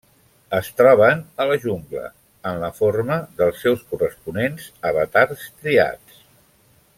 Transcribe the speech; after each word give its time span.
Es 0.59 0.69
troben 0.79 1.19
a 1.43 1.45
la 1.49 1.57
jungla, 1.65 2.07
en 2.51 2.57
la 2.63 2.71
forma 2.79 3.19
dels 3.43 3.61
seus 3.67 3.85
corresponents 3.93 4.67
avatars 4.93 5.47
triats. 5.61 6.19